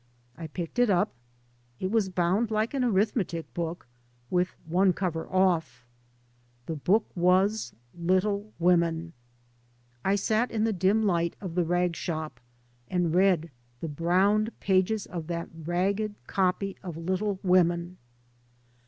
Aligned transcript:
I 0.35 0.47
picked 0.47 0.79
it 0.79 0.89
up. 0.89 1.13
It 1.79 1.91
was 1.91 2.09
bound 2.09 2.49
tike 2.49 2.73
an 2.73 2.83
arithmetic 2.83 3.53
book, 3.53 3.85
with 4.31 4.55
one 4.65 4.93
cover 4.93 5.25
ofi. 5.27 5.83
The 6.65 6.75
book 6.75 7.05
was" 7.15 7.75
Little 8.11 8.51
Women." 8.57 9.13
I 10.03 10.15
sat 10.15 10.49
in 10.49 10.63
the 10.63 10.73
dim 10.73 11.03
light 11.03 11.35
of 11.39 11.53
the 11.53 11.65
rag 11.65 11.95
shop 11.95 12.39
and 12.87 13.13
read 13.13 13.51
the 13.79 13.87
browned 13.89 14.59
pages 14.59 15.05
of 15.05 15.27
that 15.27 15.49
ragged 15.53 16.15
copy 16.25 16.77
of" 16.81 16.97
Little 17.07 17.37
Women." 17.43 17.99